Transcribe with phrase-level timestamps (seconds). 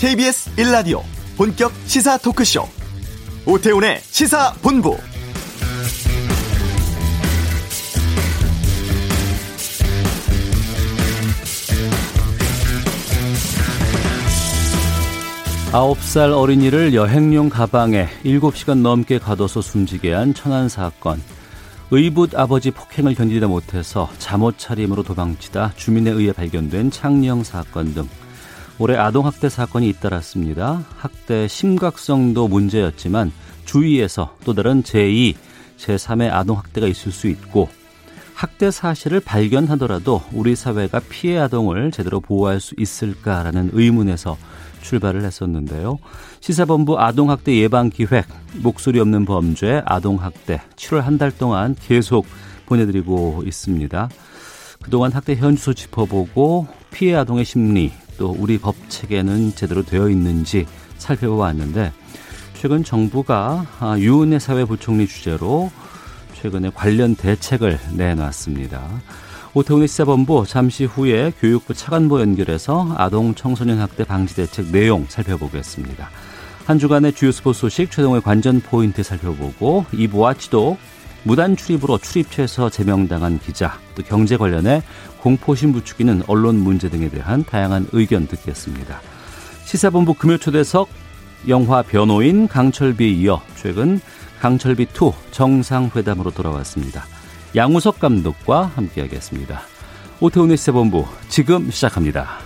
[0.00, 1.02] KBS 1라디오
[1.36, 2.64] 본격 시사 토크쇼
[3.44, 4.96] 오태훈의 시사본부
[15.74, 21.20] 아홉 살 어린이를 여행용 가방에 일곱 시간 넘게 가둬서 숨지게 한 천안 사건.
[21.90, 28.08] 의붓 아버지 폭행을 견디다 못해서 잠옷 차림으로 도망치다 주민에 의해 발견된 창녕 사건 등
[28.80, 30.82] 올해 아동학대 사건이 잇따랐습니다.
[30.96, 33.30] 학대 심각성도 문제였지만
[33.66, 35.34] 주위에서 또 다른 제2,
[35.76, 37.68] 제3의 아동학대가 있을 수 있고
[38.34, 44.38] 학대 사실을 발견하더라도 우리 사회가 피해 아동을 제대로 보호할 수 있을까라는 의문에서
[44.80, 45.98] 출발을 했었는데요.
[46.40, 48.24] 시사본부 아동학대 예방기획,
[48.62, 52.24] 목소리 없는 범죄, 아동학대 7월 한 달 동안 계속
[52.64, 54.08] 보내드리고 있습니다.
[54.82, 60.66] 그동안 학대 현주소 짚어보고 피해 아동의 심리, 또 우리 법 체계는 제대로 되어 있는지
[60.98, 61.90] 살펴보았는데
[62.52, 65.72] 최근 정부가 아, 유은혜 사회부총리 주재로
[66.34, 68.82] 최근에 관련 대책을 내놨습니다.
[69.54, 76.10] 오태훈의 시사본부 잠시 후에 교육부 차관보 연결해서 아동 청소년 학대 방지 대책 내용 살펴보겠습니다.
[76.66, 80.76] 한 주간의 주요 스포츠 소식 최동의 관전 포인트 살펴보고 2부와 지도
[81.22, 84.82] 무단 출입으로 출입처에서 제명당한 기자 또 경제 관련해
[85.20, 89.00] 공포심 부추기는 언론 문제 등에 대한 다양한 의견 듣겠습니다.
[89.64, 90.88] 시사본부 금요초대석
[91.48, 94.00] 영화 변호인 강철비에 이어 최근
[94.40, 97.04] 강철비2 정상회담으로 돌아왔습니다.
[97.54, 99.60] 양우석 감독과 함께하겠습니다.
[100.20, 102.38] 오태훈의 시사본부 지금 시작합니다.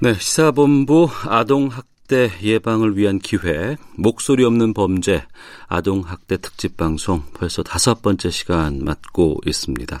[0.00, 5.22] 네, 시사본부 아동학 대 예방을 위한 기회 목소리 없는 범죄
[5.68, 10.00] 아동 학대 특집 방송 벌써 다섯 번째 시간 맞고 있습니다.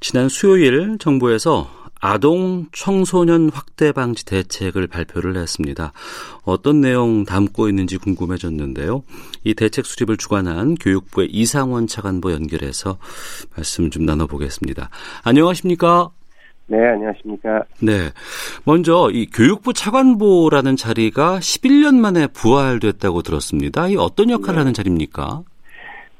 [0.00, 1.70] 지난 수요일 정부에서
[2.02, 5.94] 아동 청소년 확대 방지 대책을 발표를 했습니다.
[6.44, 9.02] 어떤 내용 담고 있는지 궁금해졌는데요.
[9.44, 12.98] 이 대책 수립을 주관한 교육부의 이상원 차관보 연결해서
[13.56, 14.90] 말씀 좀 나눠보겠습니다.
[15.22, 16.10] 안녕하십니까?
[16.72, 17.64] 네, 안녕하십니까?
[17.82, 18.08] 네.
[18.64, 23.88] 먼저 이 교육부 차관보라는 자리가 11년 만에 부활됐다고 들었습니다.
[23.88, 24.58] 이 어떤 역할을 네.
[24.60, 25.42] 하는 자리입니까?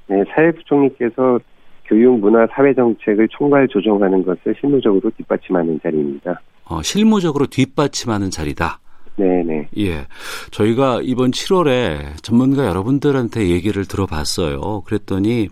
[0.09, 1.41] 네, 사회부총리께서
[1.87, 6.39] 교육, 문화, 사회 정책을 총괄 조정하는 것을 실무적으로 뒷받침하는 자리입니다.
[6.67, 8.79] 어, 실무적으로 뒷받침하는 자리다.
[9.17, 9.69] 네네.
[9.79, 10.07] 예.
[10.51, 14.83] 저희가 이번 7월에 전문가 여러분들한테 얘기를 들어봤어요.
[14.83, 15.49] 그랬더니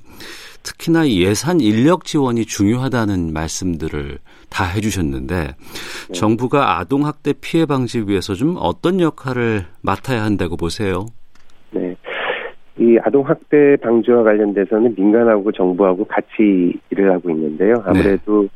[0.62, 4.18] 특히나 예산 인력 지원이 중요하다는 말씀들을
[4.50, 6.12] 다 해주셨는데 네.
[6.12, 11.06] 정부가 아동 학대 피해 방지 위해서 좀 어떤 역할을 맡아야 한다고 보세요?
[11.70, 11.96] 네.
[12.78, 17.74] 이 아동 학대 방지와 관련돼서는 민간하고 정부하고 같이 일을 하고 있는데요.
[17.74, 17.82] 네.
[17.84, 18.48] 아무래도 네.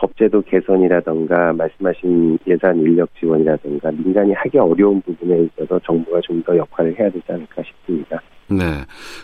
[0.00, 6.98] 법제도 개선이라던가 말씀하신 예산 인력 지원이라던가 민간이 하기 어려운 부분에 있어서 정부가 좀 더 역할을
[6.98, 8.18] 해야 되지 않을까 싶습니다.
[8.48, 8.56] 네.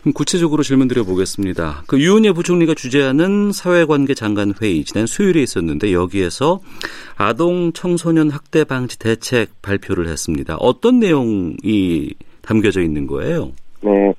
[0.03, 1.85] 그럼 구체적으로 질문 드려보겠습니다.
[1.89, 6.61] 그 유은혜 부총리가 주재하는 사회관계 장관 회의 지난 수요일에 있었는데 여기에서
[7.17, 10.57] 아동 청소년 학대 방지 대책 발표를 했습니다.
[10.61, 12.11] 어떤 내용이
[12.43, 13.53] 담겨져 있는 거예요?
[13.83, 14.13] 네.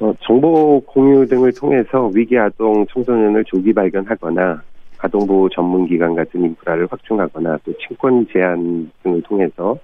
[0.00, 4.62] 어, 정보 공유 등을 통해서 위기 아동 청소년을 조기 발견하거나
[5.02, 9.76] 아동보호 전문기관 같은 인프라를 확충하거나 또 친권 제한 등을 통해서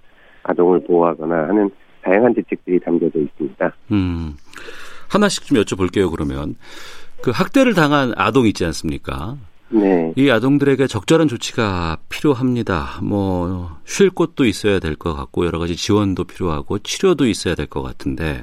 [0.43, 1.71] 아동을 보호하거나 하는
[2.03, 3.73] 다양한 대책들이 담겨져 있습니다.
[3.93, 4.35] 음,
[5.09, 6.11] 하나씩 좀 여쭤볼게요.
[6.11, 6.55] 그러면
[7.23, 9.37] 그 학대를 당한 아동 있지 않습니까?
[9.69, 10.13] 네.
[10.15, 13.01] 이 아동들에게 적절한 조치가 필요합니다.
[13.03, 17.83] 뭐 쉴 곳도 있어야 될 것 같고 여러 가지 지원도 필요하고 치료도 있어야 될 것
[17.83, 18.43] 같은데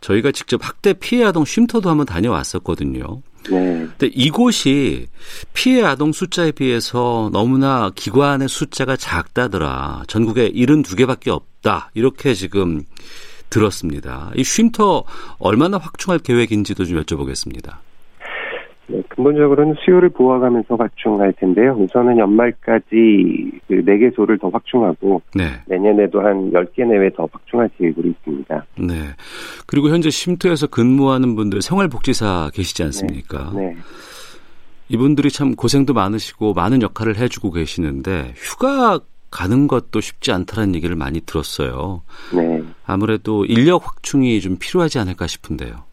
[0.00, 3.22] 저희가 직접 학대 피해 아동 쉼터도 한번 다녀왔었거든요.
[3.50, 3.86] 네.
[3.98, 5.06] 근데 이곳이
[5.54, 10.04] 피해 아동 숫자에 비해서 너무나 기관의 숫자가 작다더라.
[10.08, 11.90] 전국에 72개밖에 없다.
[11.94, 12.82] 이렇게 지금
[13.50, 14.30] 들었습니다.
[14.34, 15.04] 이 쉼터
[15.38, 17.76] 얼마나 확충할 계획인지도 좀 여쭤보겠습니다.
[18.88, 21.72] 네, 근본적으로는 수요를 보호하면서 확충할 텐데요.
[21.72, 25.44] 우선은 연말까지 그 4개소를 더 확충하고 네.
[25.66, 28.66] 내년에도 한 10개 내외 더 확충할 계획으로 있습니다.
[28.78, 28.94] 네.
[29.66, 33.50] 그리고 현재 쉼터에서 근무하는 분들 생활복지사 계시지 않습니까?
[33.54, 33.66] 네.
[33.66, 33.76] 네.
[34.88, 41.20] 이분들이 참 고생도 많으시고 많은 역할을 해주고 계시는데 휴가 가는 것도 쉽지 않다는 얘기를 많이
[41.20, 42.02] 들었어요.
[42.34, 42.62] 네.
[42.86, 45.84] 아무래도 인력 확충이 좀 필요하지 않을까 싶은데요.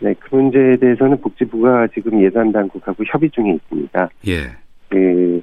[0.00, 4.08] 네, 그 문제에 대해서는 복지부가 지금 예산 당국하고 협의 중에 있습니다.
[4.28, 4.56] 예.
[4.88, 5.42] 그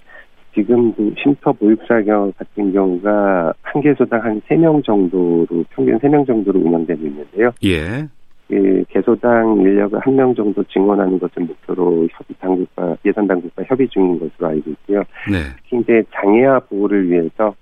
[0.56, 6.26] 지금 그 쉼터 보육사경 같은 경우가 한 개소당 한 세 명 정도로 평균 세 명
[6.26, 7.52] 정도로 운영되고 있는데요.
[7.64, 8.08] 예.
[8.48, 14.18] 그 교도소당 인력을 한 명 정도 증원하는 것을 목표로 협의 당국과 예산 당국과 협의 중인
[14.20, 15.00] 것으로 알고 있고요.
[15.30, 15.40] 네.
[15.64, 17.54] 특히 이제 장애아 보호를 위해서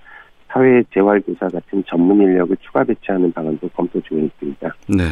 [0.50, 4.76] 사회 재활교사 같은 전문 인력을 추가 배치하는 방안도 검토 중에 있습니다.
[4.90, 5.04] 네.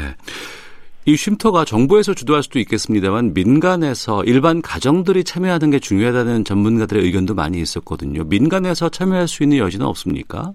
[1.05, 7.59] 이 쉼터가 정부에서 주도할 수도 있겠습니다만 민간에서 일반 가정들이 참여하는 게 중요하다는 전문가들의 의견도 많이
[7.59, 8.23] 있었거든요.
[8.25, 10.51] 민간에서 참여할 수 있는 여지는 없습니까?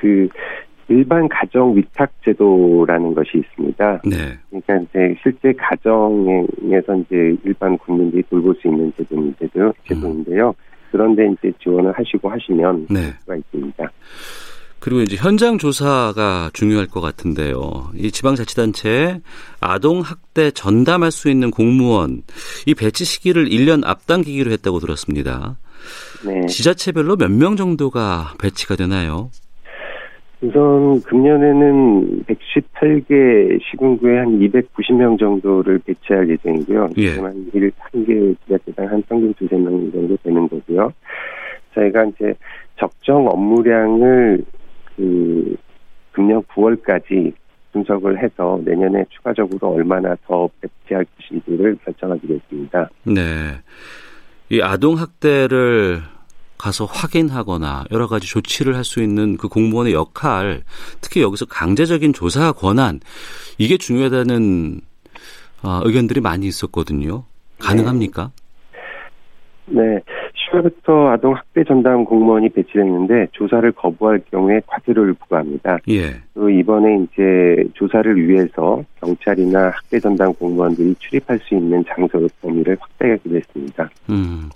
[0.00, 0.28] 그
[0.88, 4.02] 일반 가정 위탁 제도라는 것이 있습니다.
[4.04, 4.38] 네.
[4.50, 9.72] 그러니까 이제 실제 가정에서 이제 일반 국민들이 돌볼 수 있는 제도인데요.
[9.84, 10.54] 제도인데요.
[10.90, 13.12] 그런데 이제 지원을 하시고 하시면 네.
[13.20, 13.90] 수가 있습니다.
[14.86, 17.90] 그리고 이제 현장 조사가 중요할 것 같은데요.
[17.96, 19.18] 이 지방자치단체에
[19.60, 22.22] 아동 학대 전담할 수 있는 공무원
[22.66, 25.56] 이 배치 시기를 1년 앞당기기로 했다고 들었습니다.
[26.24, 26.46] 네.
[26.46, 29.30] 지자체별로 몇 명 정도가 배치가 되나요?
[30.40, 36.90] 우선 금년에는 118개 시군구에 한 290명 정도를 배치할 예정이고요.
[36.98, 37.08] 예.
[37.08, 40.92] 지금 한 1, 한개 지자체당 한 평균 두세 명 정도 되는 거고요.
[41.74, 42.32] 저희가 이제
[42.78, 44.44] 적정 업무량을
[44.96, 45.56] 그
[46.12, 47.32] 금년 9월까지
[47.72, 52.88] 분석을 해서 내년에 추가적으로 얼마나 더 배치할 것인지를 결정하기로 했습니다.
[53.04, 53.22] 네.
[54.48, 56.00] 이 아동 학대를
[56.56, 60.62] 가서 확인하거나 여러 가지 조치를 할 수 있는 그 공무원의 역할,
[61.02, 63.00] 특히 여기서 강제적인 조사 권한
[63.58, 64.80] 이게 중요하다는
[65.62, 67.24] 어, 의견들이 많이 있었거든요.
[67.58, 68.30] 가능합니까?
[69.66, 70.00] 네.
[70.56, 75.78] 10월부터 아동 학대 전담 공무원이 배치됐는데 조사를 거부할 경우에 과태료를 부과합니다.
[75.88, 76.14] 예.
[76.34, 83.36] 또 이번에 이제 조사를 위해서 경찰이나 학대 전담 공무원들이 출입할 수 있는 장소 범위를 확대하기로
[83.36, 83.88] 했습니다.
[84.10, 84.48] 음.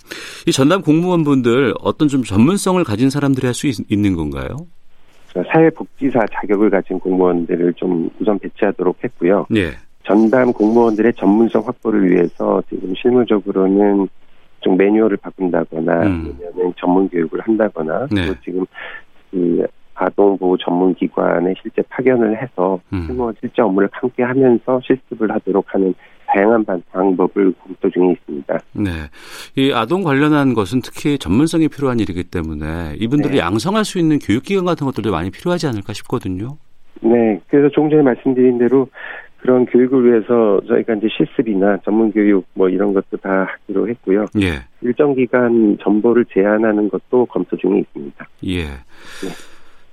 [0.47, 4.47] 이 전담 공무원분들 어떤 좀 전문성을 가진 사람들이 할 수 있는 건가요?
[5.33, 9.45] 사회복지사 자격을 가진 공무원들을 좀 우선 배치하도록 했고요.
[9.55, 9.71] 예.
[10.03, 14.07] 전담 공무원들의 전문성 확보를 위해서 지금 실무적으로는
[14.61, 16.37] 좀 매뉴얼을 바꾼다거나 음.
[16.53, 18.27] 아니면 전문 교육을 한다거나 네.
[18.27, 18.65] 또 지금
[19.31, 19.65] 그
[19.95, 23.03] 아동보호 전문기관에 실제 파견을 해서 음.
[23.05, 25.93] 실무 실제 업무를 함께 하면서 실습을 하도록 하는
[26.27, 28.57] 다양한 방- 방법을 검토 중에 있습니다.
[28.73, 28.89] 네.
[29.57, 33.41] 이 아동 관련한 것은 특히 전문성이 필요한 일이기 때문에 이분들을 네.
[33.41, 36.57] 양성할 수 있는 교육기관 같은 것들도 많이 필요하지 않을까 싶거든요.
[37.01, 38.87] 네, 그래서 조금 전에 말씀드린 대로
[39.41, 44.25] 그런 교육을 위해서 저희가 이제 실습이나 전문 교육 뭐 이런 것도 다 하기로 했고요.
[44.39, 44.63] 예.
[44.81, 48.27] 일정 기간 전보를 제한하는 것도 검토 중에 있습니다.
[48.47, 48.65] 예.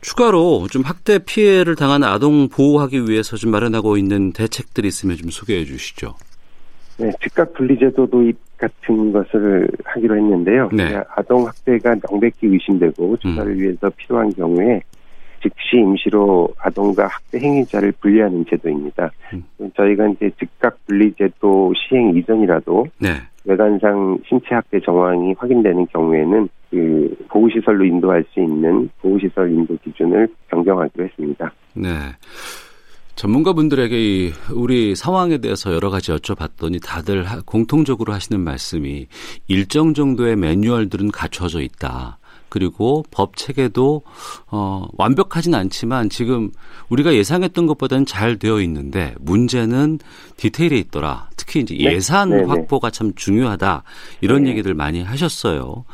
[0.03, 5.65] 추가로 좀 학대 피해를 당한 아동 보호하기 위해서 좀 마련하고 있는 대책들이 있으면 좀 소개해
[5.65, 6.15] 주시죠.
[6.99, 10.69] 네, 즉각 분리제도 도입 같은 것을 하기로 했는데요.
[10.73, 11.01] 네.
[11.17, 13.59] 아동 학대가 명백히 의심되고 조사를 음.
[13.59, 14.83] 위해서 필요한 경우에
[15.43, 19.11] 즉시 임시로 아동과 학대 행위자를 분리하는 제도입니다.
[19.32, 19.44] 음.
[19.76, 23.08] 저희가 이제 즉각 분리 제도 시행 이전이라도 네.
[23.44, 31.05] 외관상 신체 학대 정황이 확인되는 경우에는 그 보호시설로 인도할 수 있는 보호시설 인도 기준을 변경하기로
[31.05, 31.50] 했습니다.
[31.75, 31.88] 네.
[33.14, 39.06] 전문가분들에게 이 우리 상황에 대해서 여러 가지 여쭤봤더니 다들 하- 공통적으로 하시는 말씀이
[39.49, 42.19] 일정 정도의 매뉴얼들은 갖춰져 있다.
[42.49, 44.03] 그리고 법 체계도
[44.50, 46.50] 어 완벽하진 않지만 지금
[46.89, 49.99] 우리가 예상했던 것보다는 잘 되어 있는데 문제는
[50.37, 51.29] 디테일에 있더라.
[51.37, 51.94] 특히 이제 네.
[51.94, 52.44] 예산 네네.
[52.44, 53.82] 확보가 참 중요하다.
[54.20, 54.51] 이런 네.
[54.51, 55.84] 얘기들 많이 하셨어요.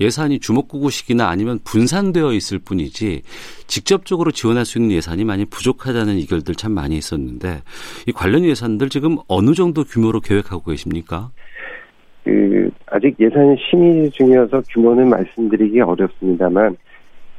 [0.00, 3.22] 예산이 주먹구구식이나 아니면 분산되어 있을 뿐이지
[3.66, 7.62] 직접적으로 지원할 수 있는 예산이 많이 부족하다는 의견들 참 많이 있었는데
[8.06, 11.30] 이 관련 예산들 지금 어느 정도 규모로 계획하고 계십니까?
[12.24, 12.59] 그
[13.00, 16.76] 아직 예산 심의 중이어서 규모는 말씀드리기 어렵습니다만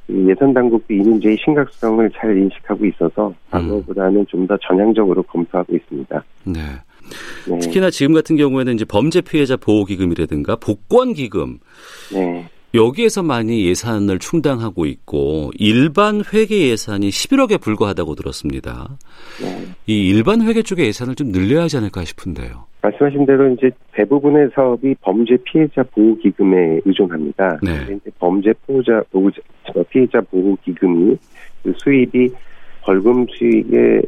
[0.08, 6.24] 그 예산 당국도 이 문제의 심각성을 잘 인식하고 있어서 과거보다는 좀더 전향적으로 검토하고 있습니다.
[6.46, 6.62] 네.
[7.48, 11.60] 네, 특히나 지금 같은 경우에는 이제 범죄 피해자 보호 기금이라든가 복권 기금
[12.14, 18.98] 네, 여기에서 많이 예산을 충당하고 있고 일반 회계 예산이 11억에 불과하다고 들었습니다.
[19.42, 19.66] 네.
[19.88, 22.66] 이 일반 회계 쪽의 예산을 좀 늘려야 하지 않을까 싶은데요.
[22.82, 27.60] 말씀하신 대로 이제 대부분의 사업이 범죄 피해자 보호 기금에 의존합니다.
[27.62, 28.00] 네.
[28.18, 29.30] 범죄 피해자 보호
[29.90, 31.16] 피해자 보호 기금이
[31.64, 32.30] 그 수입이
[32.82, 34.02] 벌금 수익의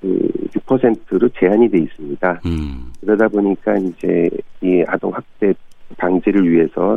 [0.00, 0.30] 그
[0.66, 2.40] 6%로 제한이 돼 있습니다.
[2.46, 2.92] 음.
[3.00, 4.28] 그러다 보니까 이제
[4.62, 5.52] 이 아동 학대
[5.96, 6.96] 방지를 위해서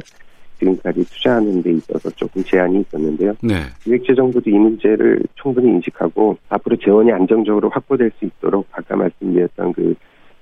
[0.59, 3.33] 지금까지 투자하는 데 있어서 조금 제한이 있었는데요.
[3.41, 3.55] 네.
[3.83, 9.95] 기획재정부도 이 문제를 충분히 인식하고 앞으로 재원이 안정적으로 확보될 수 있도록 아까 말씀드렸던 그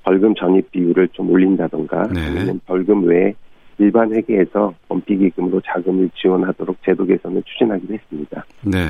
[0.03, 2.22] 벌금 전입 비율을 좀 올린다던가 네.
[2.22, 3.34] 아니면 벌금 외에
[3.77, 8.45] 일반 회계에서 범피기금으로 자금을 지원하도록 제도 개선을 추진하기로 했습니다.
[8.62, 8.88] 네.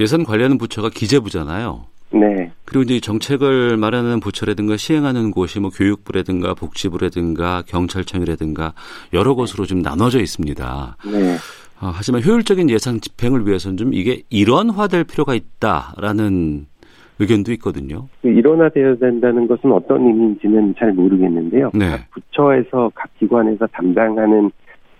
[0.00, 1.86] 예산 관리하는 부처가 기재부잖아요.
[2.10, 2.50] 네.
[2.64, 8.72] 그리고 이제 정책을 마련하는 부처라든가 시행하는 곳이 뭐 교육부라든가 복지부라든가 경찰청이라든가
[9.12, 10.96] 여러 곳으로 좀 나눠져 있습니다.
[11.12, 11.34] 네.
[11.80, 16.66] 어, 하지만 효율적인 예산 집행을 위해서는 좀 이게 일원화될 필요가 있다라는
[17.20, 18.08] 의견도 있거든요.
[18.22, 21.70] 그 일원화되어야 된다는 것은 어떤 의미인지는 잘 모르겠는데요.
[21.74, 21.90] 네.
[21.90, 24.50] 각 부처에서 각 기관에서 담당하는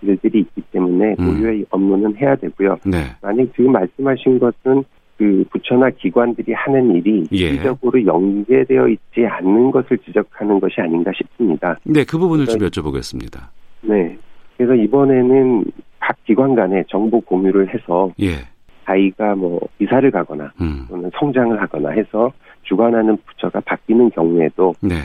[0.01, 1.41] 일들이 있기 때문에 음.
[1.41, 2.77] 고유의 업무는 해야 되고요.
[2.85, 2.97] 네.
[3.21, 4.83] 만약 지금 말씀하신 것은
[5.19, 7.49] 그 부처나 기관들이 하는 일이 예.
[7.49, 11.77] 실질적으로 연계되어 있지 않는 것을 지적하는 것이 아닌가 싶습니다.
[11.83, 13.41] 네, 그 부분을 좀 여쭤보겠습니다.
[13.81, 14.17] 네.
[14.55, 15.65] 그래서 이번에는
[15.99, 18.47] 각 기관 간에 정보 공유를 해서 예.
[18.85, 20.85] 아이가 뭐 이사를 가거나 음.
[20.87, 22.31] 또는 성장을 하거나 해서
[22.63, 24.95] 주관하는 부처가 바뀌는 경우에도 네.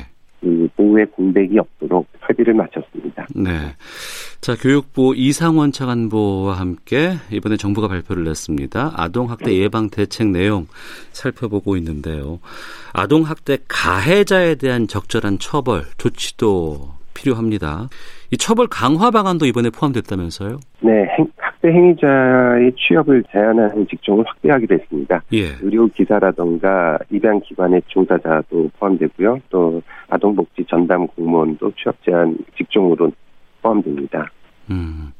[0.44, 3.26] 그 보호의 공백이 없도록 협의를 마쳤습니다.
[3.34, 3.50] 네.
[4.42, 8.92] 자, 교육부 이상원 차관보와 함께 이번에 정부가 발표를 냈습니다.
[8.94, 10.66] 아동학대 예방 대책 내용
[11.12, 12.40] 살펴보고 있는데요.
[12.92, 17.88] 아동학대 가해자에 대한 적절한 처벌, 조치도 필요합니다.
[18.30, 20.58] 이 처벌 강화 방안도 이번에 포함됐다면서요?
[20.82, 21.26] 네, 행-
[21.64, 25.22] 학대 행위자의 취업을 제한하는 직종을 확대하기로 했습니다.
[25.32, 25.54] 예.
[25.62, 29.38] 의료 기사라던가 입양 기관의 종사자도 포함되고요.
[29.48, 33.10] 또 아동복지 전담 공무원도 취업 제한 직종으로
[33.62, 34.30] 포함됩니다.
[34.70, 35.12] 음.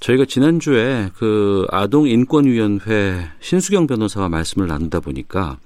[0.00, 5.56] 저희가 지난주에 그 아동인권위원회 신수경 변호사와 말씀을 나누다 보니까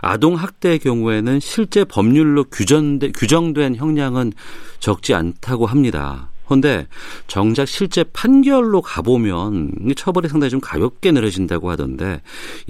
[0.00, 4.32] 아동학대의 경우에는 실제 법률로 규정된 형량은
[4.78, 6.30] 적지 않다고 합니다.
[6.46, 6.86] 그런데
[7.26, 12.20] 정작 실제 판결로 가보면 이 처벌이 상당히 좀 가볍게 내려진다고 하던데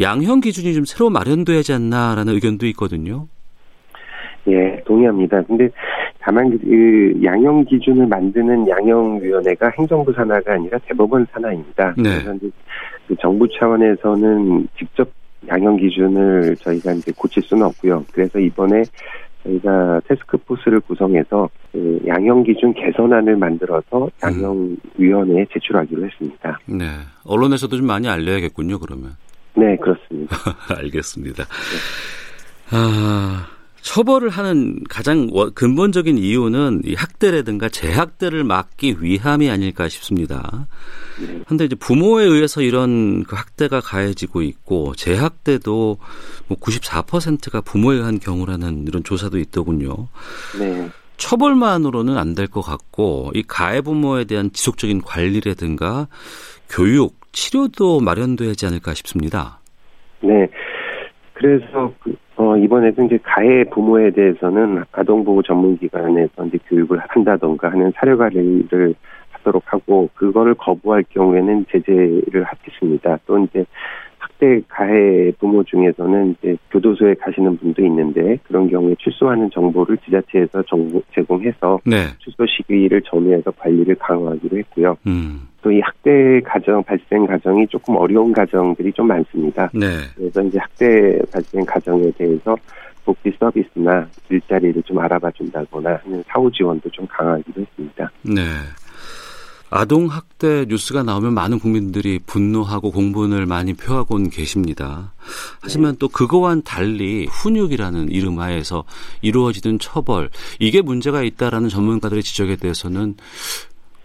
[0.00, 3.26] 양형 기준이 좀 새로 마련돼야지 않나라는 의견도 있거든요.
[4.48, 5.42] 예, 동의합니다.
[5.42, 5.68] 근데
[6.20, 11.94] 다만 그 양형 기준을 만드는 양형위원회가 행정부 산하가 아니라 대법원 산하입니다.
[11.96, 12.02] 네.
[12.02, 12.50] 그래서 이제
[13.08, 15.08] 그 정부 차원에서는 직접
[15.48, 18.04] 양형 기준을 저희가 이제 고칠 수는 없고요.
[18.12, 18.82] 그래서 이번에
[19.46, 26.58] 저희가 테스크포스를 구성해서 그 양형 기준 개선안을 만들어서 양형위원회에 제출하기로 했습니다.
[26.66, 26.84] 네.
[27.24, 29.12] 언론에서도 좀 많이 알려야겠군요, 그러면.
[29.54, 30.36] 네, 그렇습니다.
[30.78, 31.44] 알겠습니다.
[32.72, 33.46] 아,
[33.90, 40.66] 처벌을 하는 가장 워- 근본적인 이유는 이 학대라든가 재학대를 막기 위함이 아닐까 싶습니다.
[41.44, 45.98] 그런데 이제 부모에 의해서 이런 그 학대가 가해지고 있고 재학대도
[46.48, 50.08] 뭐 94%가 부모에 의한 경우라는 이런 조사도 있더군요.
[50.58, 50.88] 네.
[51.16, 56.08] 처벌만으로는 안 될 것 같고 이 가해 부모에 대한 지속적인 관리라든가
[56.68, 59.60] 교육, 치료도 마련돼야지 않을까 싶습니다.
[60.22, 60.48] 네.
[61.34, 68.16] 그래서 그, 어, 이번에도 이제 가해 부모에 대해서는 아동보호 전문기관에서 이제 교육을 한다던가 하는 사료
[68.18, 68.94] 관리를
[69.30, 73.18] 하도록 하고 그거를 거부할 경우에는 제재를 하겠습니다.
[73.26, 73.64] 또 이제
[74.18, 81.02] 학대 가해 부모 중에서는 이제 교도소에 가시는 분도 있는데 그런 경우에 출소하는 정보를 지자체에서 정보
[81.14, 82.08] 제공해서 네.
[82.18, 84.96] 출소 시기를 전후해서 관리를 강화하기로 했고요.
[85.06, 85.48] 음.
[85.66, 89.68] 또 이 학대 가정 발생 가정이 조금 어려운 가정들이 좀 많습니다.
[89.74, 89.88] 네.
[90.14, 92.56] 그래서 이제 학대 발생 가정에 대해서
[93.04, 98.10] 복지 서비스나 일자리를 좀 알아봐 준다거나 하는 사후 지원도 좀 강화하기로 했습니다.
[98.22, 98.42] 네.
[99.68, 105.12] 아동 학대 뉴스가 나오면 많은 국민들이 분노하고 공분을 많이 표하곤 계십니다.
[105.60, 108.84] 하지만 또 그거와는 달리 훈육이라는 이름 하에서
[109.22, 110.30] 이루어지는 처벌
[110.60, 113.16] 이게 문제가 있다라는 전문가들의 지적에 대해서는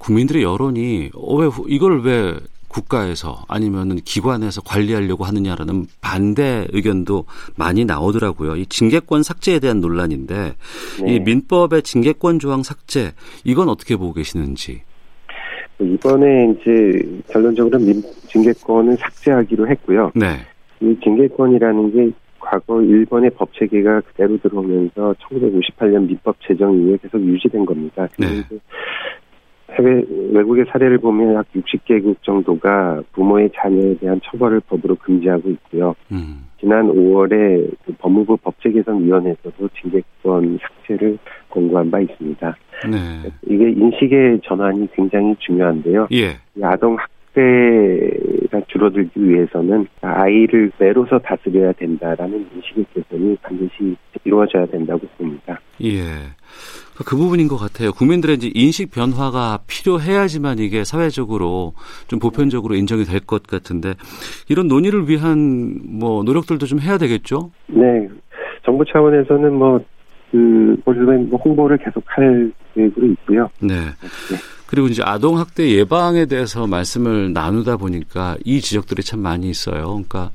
[0.02, 2.34] 국민들의 여론이 어, 왜 후- 이걸 왜
[2.68, 7.26] 국가에서 아니면은 기관에서 관리하려고 하느냐라는 반대 의견도
[7.58, 8.56] 많이 나오더라고요.
[8.56, 10.54] 이 징계권 삭제에 대한 논란인데
[11.04, 11.14] 네.
[11.16, 13.12] 이 민법의 징계권 조항 삭제
[13.44, 14.82] 이건 어떻게 보고 계시는지.
[15.82, 20.12] 이번에 이제 결론적으로 민, 징계권은 삭제하기로 했고요.
[20.16, 20.38] 네.
[20.80, 27.66] 이 징계권이라는 게 과거 일본의 법 체계가 그대로 들어오면서 1958년 민법 제정 이후에 계속 유지된
[27.66, 28.08] 겁니다.
[28.18, 28.28] 네.
[29.74, 35.96] 해외 외국의 사례를 보면 약 60개국 정도가 부모의 자녀에 대한 처벌을 법으로 금지하고 있고요.
[36.12, 36.46] 음.
[36.60, 41.18] 지난 5월에 그 법무부 법제개선위원회에서도 징계권 삭제를
[41.50, 42.56] 권고한 바 있습니다.
[42.90, 43.32] 네.
[43.48, 46.08] 이게 인식의 전환이 굉장히 중요한데요.
[46.12, 46.38] 예.
[46.56, 55.60] 이 아동 학대가 줄어들기 위해서는 아이를 내로서 다스려야 된다라는 인식의 개선이 반드시 이루어져야 된다고 봅니다.
[55.84, 56.02] 예.
[57.06, 57.92] 그 부분인 것 같아요.
[57.94, 61.74] 국민들의 이제 인식 변화가 필요해야지만 이게 사회적으로
[62.08, 63.94] 좀 보편적으로 인정이 될 것 같은데
[64.50, 67.52] 이런 논의를 위한 뭐 노력들도 좀 해야 되겠죠?
[67.68, 68.08] 네,
[68.66, 69.80] 정부 차원에서는 뭐,
[70.32, 73.50] 그, 올해 뭐 홍보를 계속 할 계획으로 있고요.
[73.62, 73.76] 네.
[73.76, 74.38] 네.
[74.68, 79.84] 그리고 이제 아동 학대 예방에 대해서 말씀을 나누다 보니까 이 지적들이 참 많이 있어요.
[79.88, 80.32] 그러니까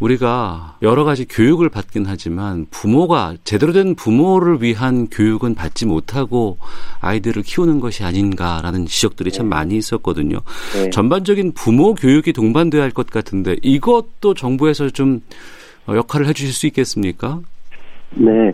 [0.00, 6.58] 우리가 여러 가지 교육을 받긴 하지만 부모가 제대로 된 부모를 위한 교육은 받지 못하고
[7.00, 9.50] 아이들을 키우는 것이 아닌가라는 지적들이 참 네.
[9.50, 10.38] 많이 있었거든요.
[10.74, 10.90] 네.
[10.90, 15.20] 전반적인 부모 교육이 동반돼야 할 것 같은데 이것도 정부에서 좀
[15.88, 17.40] 역할을 해주실 수 있겠습니까?
[18.16, 18.52] 네,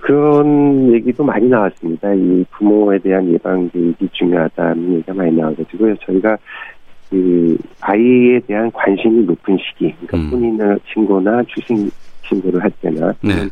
[0.00, 2.14] 그런 얘기도 많이 나왔습니다.
[2.14, 5.96] 이 부모에 대한 예방 교육이 중요하다는 얘기가 많이 나와가지고요.
[6.06, 6.38] 저희가
[7.10, 10.30] 그 아이에 대한 관심이 높은 시기, 그러니까 음.
[10.30, 11.90] 혼인 신고나 출생
[12.26, 13.48] 신고를 할 때나 네.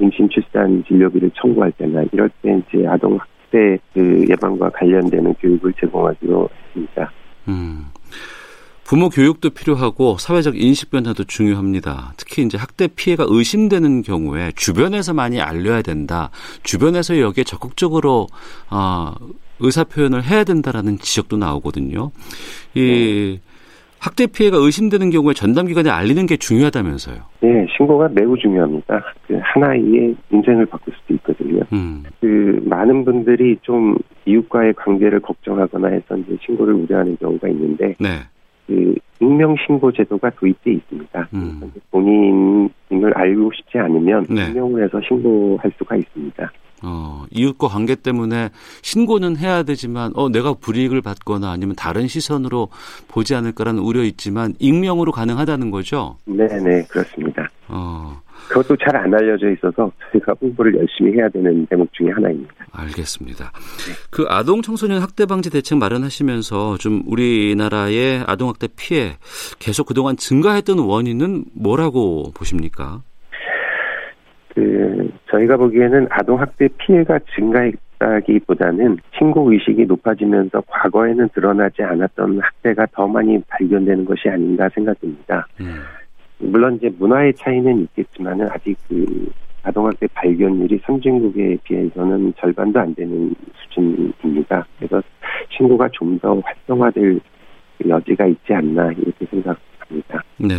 [0.00, 6.48] 임신 출산 진료비를 청구할 때나 이럴 때 이제 아동 학대 그 예방과 관련되는 교육을 제공하기로
[6.66, 7.12] 했습니다.
[7.48, 7.86] 음.
[8.84, 12.14] 부모 교육도 필요하고 사회적 인식 변화도 중요합니다.
[12.16, 16.30] 특히 이제 학대 피해가 의심되는 경우에 주변에서 많이 알려야 된다.
[16.62, 18.28] 주변에서 여기에 적극적으로
[18.70, 19.12] 어,
[19.60, 22.10] 의사 표현을 해야 된다라는 지적도 나오거든요.
[22.74, 23.48] 이 네.
[24.00, 27.16] 학대 피해가 의심되는 경우에 전담 기관에 알리는 게 중요하다면서요?
[27.40, 29.02] 네, 신고가 매우 중요합니다.
[29.26, 31.62] 그 하나의 인생을 바꿀 수도 있거든요.
[31.72, 32.04] 음.
[32.20, 38.20] 그 많은 분들이 좀 이웃과의 관계를 걱정하거나 해서 이제 신고를 우려하는 경우가 있는데 네.
[38.68, 41.28] 그 익명 신고 제도가 도입돼 있습니다.
[41.34, 41.72] 음.
[41.90, 44.46] 본인을 알고 싶지 않으면 네.
[44.46, 46.52] 익명을 해서 신고할 수가 있습니다.
[46.84, 48.50] 어, 이웃과 관계 때문에
[48.82, 52.68] 신고는 해야 되지만 어 내가 불이익을 받거나 아니면 다른 시선으로
[53.08, 56.16] 보지 않을까라는 우려 있지만 익명으로 가능하다는 거죠?
[56.26, 57.48] 네, 네, 그렇습니다.
[57.66, 58.20] 어.
[58.48, 62.52] 그것도 잘 안 알려져 있어서 저희가 홍보를 열심히 해야 되는 대목 중에 하나입니다.
[62.72, 63.44] 알겠습니다.
[63.44, 63.92] 네.
[64.10, 69.12] 그 아동 청소년 학대 방지 대책 마련하시면서 좀 우리나라의 아동 학대 피해
[69.58, 73.02] 계속 그동안 증가했던 원인은 뭐라고 보십니까?
[74.54, 83.06] 그 저희가 보기에는 아동 학대 피해가 증가했다기보다는 신고 의식이 높아지면서 과거에는 드러나지 않았던 학대가 더
[83.06, 85.46] 많이 발견되는 것이 아닌가 생각됩니다.
[85.60, 85.76] 음.
[86.38, 89.30] 물론 이제 문화의 차이는 있겠지만은 아직 그
[89.62, 94.66] 아동학대 발견율이 선진국에 비해서는 절반도 안 되는 수준입니다.
[94.78, 95.02] 그래서
[95.50, 97.20] 신고가 좀 더 활성화될
[97.86, 99.77] 여지가 있지 않나 이렇게 생각합니다.
[100.40, 100.54] 네.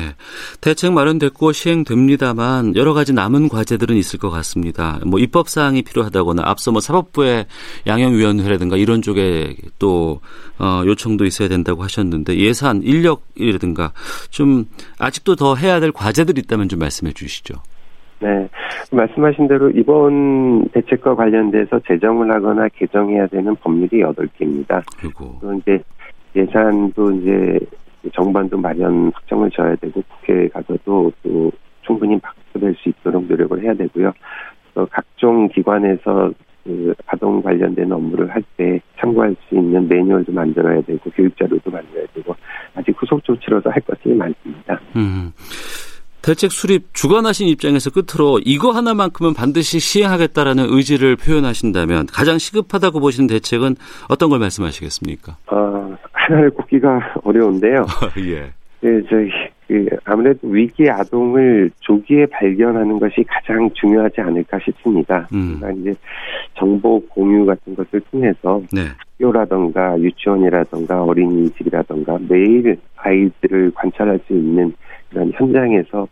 [0.61, 4.99] 대책 마련됐고 시행됩니다만 여러 가지 남은 과제들은 있을 것 같습니다.
[5.05, 7.45] 뭐 입법 사항이 필요하다거나 앞서 뭐 사법부의
[7.87, 10.19] 양형위원회라든가 이런 쪽에 또
[10.59, 13.93] 어, 요청도 있어야 된다고 하셨는데 예산, 인력이라든가
[14.29, 14.65] 좀
[14.99, 17.55] 아직도 더 해야 될 과제들이 있다면 좀 말씀해 주시죠.
[18.21, 18.49] 네.
[18.91, 24.83] 말씀하신 대로 이번 대책과 관련돼서 제정을 하거나 개정해야 되는 법률이 8개입니다.
[24.99, 25.81] 그리고 이제
[26.35, 27.59] 예산도 이제
[28.13, 34.13] 정반도 마련 확정을 져야 되고 국회에 가서도 또 충분히 박수될 수 있도록 노력을 해야 되고요.
[34.73, 36.31] 또 각종 기관에서
[36.63, 42.05] 그 아동 관련된 업무를 할 때 참고할 수 있는 매뉴얼도 만들어야 되고 교육 자료도 만들어야
[42.13, 42.35] 되고
[42.75, 44.79] 아직 후속 조치로서 할 것이 많습니다.
[44.95, 45.31] 음.
[46.21, 53.75] 대책 수립 주관하신 입장에서 끝으로 이거 하나만큼은 반드시 시행하겠다라는 의지를 표현하신다면 가장 시급하다고 보시는 대책은
[54.09, 55.37] 어떤 걸 말씀하시겠습니까?
[55.47, 57.85] 어, 하나를 꼽기가 어려운데요.
[58.19, 58.51] 예.
[58.81, 59.29] 네, 저희
[59.67, 65.27] 그 아무래도 위기 아동을 조기에 발견하는 것이 가장 중요하지 않을까 싶습니다.
[65.33, 65.57] 음.
[65.59, 65.95] 그러니까 이제
[66.57, 68.81] 정보 공유 같은 것을 통해서 네.
[68.97, 74.73] 학교라던가 유치원이라던가 어린이집이라던가 매일 아이들을 관찰할 수 있는
[75.09, 76.07] 그런 현장에서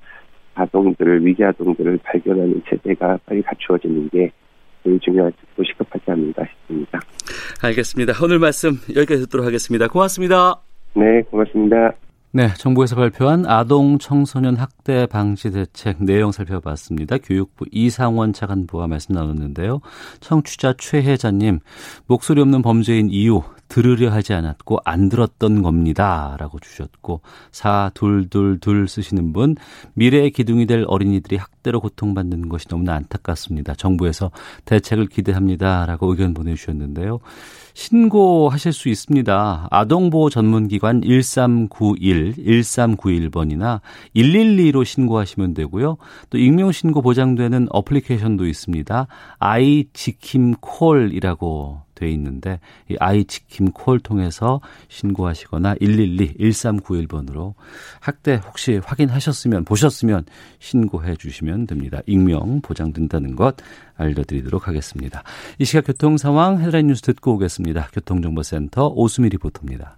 [0.56, 4.32] 아동들을 위기 아동들을 발견하는 체제가 빨리 갖추어지는 게
[4.84, 7.00] 제일 중요하고 시급하지 않는가 싶습니다.
[7.62, 8.14] 알겠습니다.
[8.24, 9.88] 오늘 말씀 여기까지 듣도록 하겠습니다.
[9.88, 10.56] 고맙습니다.
[10.96, 11.94] 네, 고맙습니다.
[12.34, 17.18] 네, 정부에서 발표한 아동 청소년 학대 방지 대책 내용 살펴봤습니다.
[17.20, 19.80] 교육부 이상원 차관부와 말씀 나눴는데요.
[20.20, 21.60] 청취자 최혜자님,
[22.08, 26.36] 목소리 없는 범죄인 이유 들으려 하지 않았고 안 들었던 겁니다.
[26.40, 29.56] 라고 주셨고 4222 쓰시는 분
[29.94, 33.76] 미래의 기둥이 될 어린이들이 학대로 고통받는 것이 너무나 안타깝습니다.
[33.76, 34.32] 정부에서
[34.66, 35.86] 대책을 기대합니다.
[35.86, 37.20] 라고 의견 보내주셨는데요.
[37.74, 39.68] 신고하실 수 있습니다.
[39.70, 43.82] 아동보호 전문기관 1391, 1391번이나
[44.16, 45.98] 112로 신고하시면 되고요.
[46.32, 49.08] 또 익명신고 보장되는 어플리케이션도 있습니다.
[49.38, 57.56] 아이 지킴 콜이라고 돼 있는데 이 아이치킨 콜 통해서 신고하시거나 112 1391번으로
[58.00, 60.26] 학대 혹시 확인하셨으면 보셨으면
[60.60, 62.00] 신고해 주시면 됩니다.
[62.06, 63.58] 익명 보장된다는 것
[63.96, 65.24] 알려드리도록 하겠습니다.
[65.58, 67.90] 이 시각 교통 상황 헤드라인 뉴스 듣고 오겠습니다.
[67.94, 69.98] 교통정보센터 오수미 리포터입니다.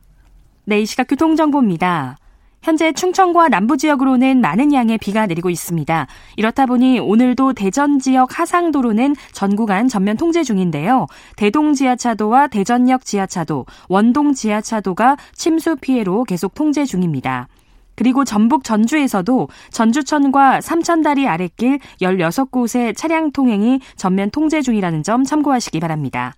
[0.65, 2.17] 네, 이 시각 교통정보입니다.
[2.61, 6.07] 현재 충청과 남부 지역으로는 많은 양의 비가 내리고 있습니다.
[6.35, 11.07] 이렇다 보니 오늘도 대전 지역 하상도로는 전 구간 전면 통제 중인데요.
[11.37, 17.47] 대동 지하차도와 대전역 지하차도, 원동 지하차도가 침수 피해로 계속 통제 중입니다.
[17.95, 26.33] 그리고 전북 전주에서도 전주천과 삼천다리 아랫길 16곳의 차량 통행이 전면 통제 중이라는 점 참고하시기 바랍니다.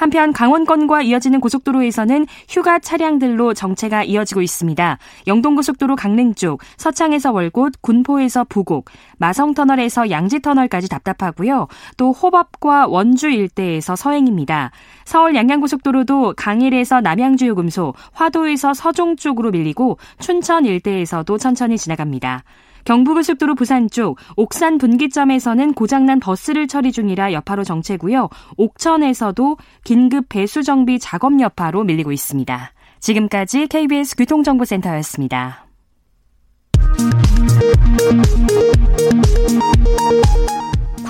[0.00, 4.96] 한편 강원권과 이어지는 고속도로에서는 휴가 차량들로 정체가 이어지고 있습니다.
[5.26, 8.86] 영동고속도로 강릉 쪽, 서창에서 월곶, 군포에서 부곡,
[9.18, 11.68] 마성터널에서 양지터널까지 답답하고요.
[11.98, 14.70] 또 호법과 원주 일대에서 서행입니다.
[15.04, 22.42] 서울 양양고속도로도 강일에서 남양주 요금소, 화도에서 서종 쪽으로 밀리고 춘천 일대에서도 천천히 지나갑니다.
[22.84, 28.28] 경부고속도로 부산 쪽 옥산 분기점에서는 고장난 버스를 처리 중이라 여파로 정체고요.
[28.56, 32.72] 옥천에서도 긴급 배수 정비 작업 여파로 밀리고 있습니다.
[33.00, 35.66] 지금까지 KBS 교통정보센터였습니다.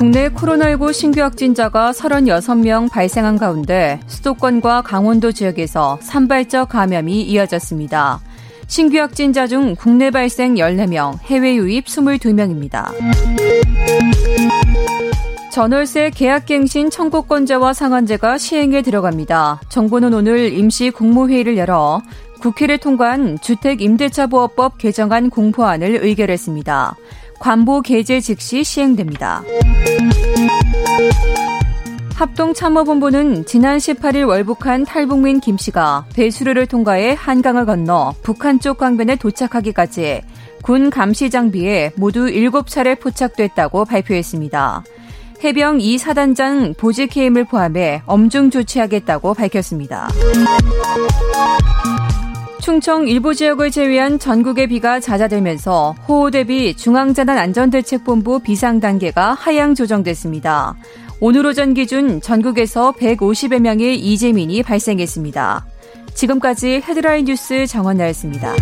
[0.01, 8.21] 국내 코로나19 신규 확진자가 36명 발생한 가운데 수도권과 강원도 지역에서 산발적 감염이 이어졌습니다.
[8.71, 12.93] 신규 확진자 중 국내 발생 14명, 해외 유입 22명입니다.
[15.51, 19.63] 전월세 계약갱신 청구권자와 상한제가 시행에 들어갑니다.
[19.69, 22.01] 정부는 오늘 임시 국무회의를 열어
[22.41, 26.95] 국회를 통과한 주택임대차보호법 개정안 공포안을 의결했습니다.
[27.41, 29.43] 관보 개제 즉시 시행됩니다.
[32.21, 40.21] 합동참모본부는 지난 18일 월북한 탈북민 김 씨가 배수로를 통과해 한강을 건너 북한 쪽 강변에 도착하기까지
[40.61, 44.85] 군 감시 장비에 모두 7차례 포착됐다고 발표했습니다.
[45.43, 50.11] 해병 2사단장 보직 해임을 포함해 엄중 조치하겠다고 밝혔습니다.
[52.61, 60.77] 충청 일부 지역을 제외한 전국의 비가 잦아들면서 호우 대비 중앙재난 안전대책본부 비상단계가 하향 조정됐습니다.
[61.23, 65.67] 오늘 오전 기준 전국에서 150여 명의 이재민이 발생했습니다.
[66.15, 68.55] 지금까지 헤드라인 뉴스 정원나였습니다.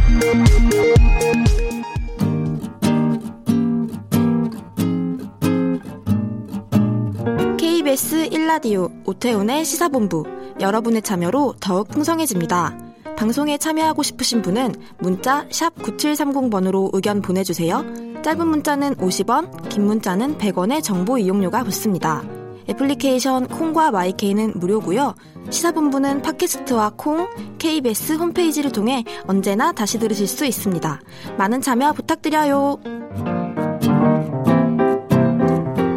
[7.56, 10.24] KBS 1라디오 오태훈의 시사본부
[10.60, 12.76] 여러분의 참여로 더욱 풍성해집니다.
[13.16, 17.84] 방송에 참여하고 싶으신 분은 문자 9730번으로 의견 보내주세요.
[18.22, 22.37] 짧은 문자는 50원, 긴 문자는 100원의 정보 이용료가 붙습니다.
[22.68, 25.14] 애플리케이션 콩과 마이케이는 무료고요.
[25.50, 27.28] 시사본부는 팟캐스트와 콩,
[27.58, 31.00] KBS 홈페이지를 통해 언제나 다시 들으실 수 있습니다.
[31.38, 32.78] 많은 참여 부탁드려요.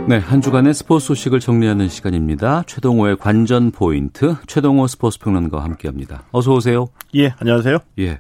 [0.08, 2.64] 네, 한 주간의 스포츠 소식을 정리하는 시간입니다.
[2.68, 6.24] 최동호의 관전 포인트, 최동호 스포츠 평론가와 함께합니다.
[6.32, 6.90] 어서 오세요.
[7.16, 7.78] 예, 안녕하세요.
[8.00, 8.20] 예,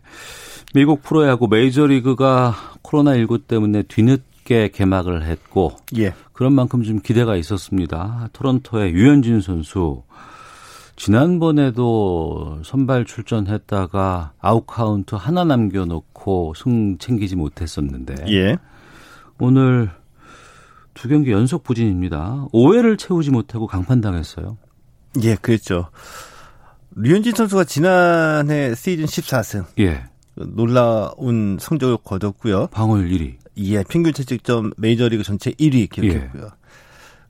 [0.74, 6.14] 미국 프로야구 메이저리그가 코로나19 때문에 뒤늦게 개막을 했고, 예.
[6.34, 8.28] 그런 만큼 좀 기대가 있었습니다.
[8.34, 10.04] 토론토의 류현진 선수
[10.98, 18.58] 지난번에도 선발 출전했다가 아웃카운트 하나 남겨놓고 승 챙기지 못했었는데 예.
[19.40, 19.90] 오늘
[20.94, 22.48] 두 경기 연속 부진입니다.
[22.54, 24.58] 5회를 채우지 못하고 강판당했어요.
[25.24, 25.88] 예, 그랬죠.
[26.96, 29.66] 류현진 선수가 지난해 시즌 14승.
[29.80, 30.04] 예.
[30.36, 32.68] 놀라운 성적을 거뒀고요.
[32.68, 33.36] 방어율 1위.
[33.58, 36.44] 예, 평균 채찍점 메이저리그 전체 1위 기록했고요.
[36.46, 36.62] 예.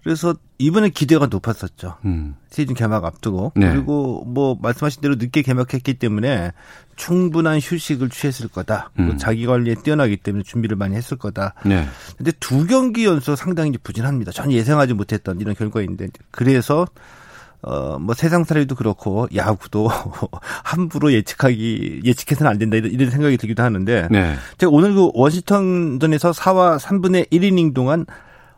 [0.04, 1.98] 그래서 이번에 기대가 높았었죠.
[2.06, 2.36] 음.
[2.50, 3.72] 시즌 개막 앞두고 네.
[3.72, 6.52] 그리고 뭐 말씀하신 대로 늦게 개막했기 때문에
[6.96, 8.92] 충분한 휴식을 취했을 거다.
[8.98, 9.18] 음.
[9.18, 11.54] 자기 관리에 뛰어나기 때문에 준비를 많이 했을 거다.
[11.66, 11.86] 네.
[12.18, 14.32] 근데 두 경기 연속 상당히 부진합니다.
[14.32, 16.88] 전 예상하지 못했던 이런 결과인데 그래서
[17.64, 19.90] 어, 뭐 세상살이도 그렇고 야구도
[20.64, 24.36] 함부로 예측하기 예측해서는 안 된다 이런, 이런 생각이 들기도 하는데 네.
[24.58, 28.06] 제가 오늘 그 워싱턴전에서 4와 3분의 1이닝 동안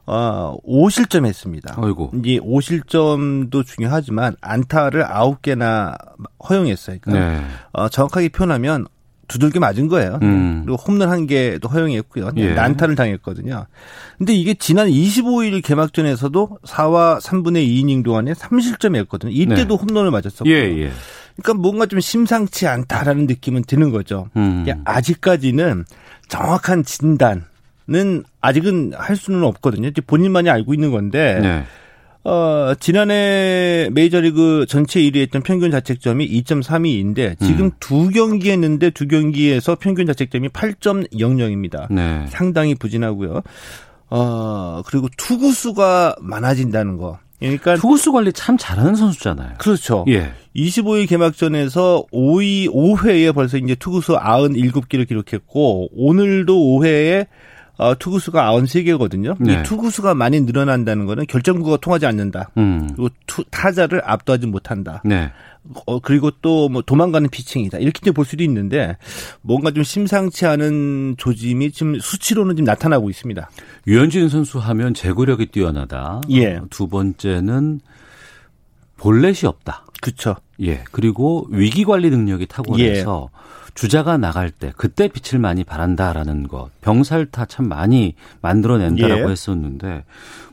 [0.05, 1.75] 어, 5실점 했습니다.
[1.77, 2.11] 아이고.
[2.23, 5.97] 이 5실점도 중요하지만 안타를 9개나
[6.49, 6.97] 허용했어요.
[7.01, 7.45] 그러니까 네.
[7.71, 8.85] 어, 정확하게 표현하면
[9.33, 10.19] 두들겨 맞은 거예요.
[10.21, 10.61] 음.
[10.63, 12.31] 그리고 홈런 한 개도 허용했고요.
[12.37, 12.53] 예.
[12.53, 13.65] 난타를 당했거든요.
[14.17, 19.31] 근데 이게 지난 25일 개막전에서도 4와 3분의 2이닝 동안에 3실점 했거든요.
[19.31, 19.83] 이때도 네.
[19.83, 20.49] 홈런을 맞았었고.
[20.49, 20.91] 예, 예.
[21.35, 24.29] 그러니까 뭔가 좀 심상치 않다라는 느낌은 드는 거죠.
[24.37, 24.65] 음.
[24.85, 25.85] 아직까지는
[26.27, 27.43] 정확한 진단은
[28.39, 29.89] 아직은 할 수는 없거든요.
[30.05, 31.63] 본인만이 알고 있는 건데 네.
[32.25, 37.71] 어, 지난해 메이저리그 전체 1위 했던 평균 자책점이 2.32인데 지금 음.
[37.79, 41.91] 두 경기 했는데 두 경기에서 평균 자책점이 8.00입니다.
[41.91, 42.25] 네.
[42.29, 43.41] 상당히 부진하고요.
[44.09, 47.19] 어, 그리고 투구수가 많아진다는 거.
[47.39, 49.55] 그러니까 투구수 관리 참 잘하는 선수잖아요.
[49.57, 50.05] 그렇죠.
[50.07, 50.31] 예.
[50.55, 57.27] 25일 개막전에서 5위 5회에 벌써 이제 투구수 97개를 기록했고 오늘도 5회에
[57.77, 59.35] 어, 투구수가 93개거든요.
[59.39, 59.53] 네.
[59.53, 62.51] 이 투구수가 많이 늘어난다는 거는 결정구가 통하지 않는다.
[62.57, 62.87] 음.
[62.95, 65.01] 그리고 투, 타자를 압도하지 못한다.
[65.03, 65.31] 네.
[65.87, 67.79] 어, 그리고 또 뭐 도망가는 피칭이다.
[67.79, 68.97] 이렇게 볼 수도 있는데
[69.41, 73.49] 뭔가 좀 심상치 않은 조짐이 지금 수치로는 좀 나타나고 있습니다.
[73.87, 76.21] 유현진 선수 하면 제구력이 뛰어나다.
[76.29, 76.55] 예.
[76.57, 77.79] 어, 두 번째는
[78.97, 79.85] 볼넷이 없다.
[80.01, 80.35] 그렇죠.
[80.61, 80.83] 예.
[80.91, 83.42] 그리고 위기 관리 능력이 탁월해서 예.
[83.73, 89.31] 주자가 나갈 때 그때 빛을 많이 발한다라는 것 병살타 참 많이 만들어낸다라고 예.
[89.31, 90.03] 했었는데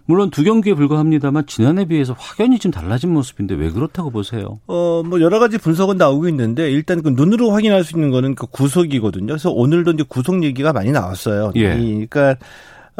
[0.07, 4.59] 물론 두 경기에 불과합니다만 지난해 비해서 확연히 좀 달라진 모습인데 왜 그렇다고 보세요?
[4.67, 8.47] 어, 뭐 여러 가지 분석은 나오고 있는데 일단 그 눈으로 확인할 수 있는 거는 그
[8.47, 9.27] 구속이거든요.
[9.27, 11.53] 그래서 오늘도 이제 구속 얘기가 많이 나왔어요.
[11.55, 11.69] 예.
[11.75, 12.37] 그러니까